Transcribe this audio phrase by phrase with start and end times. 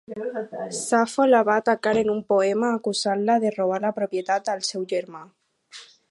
[0.83, 5.21] Safo la va atacar en un poema, acusant-la de robar la propietat al seu germà.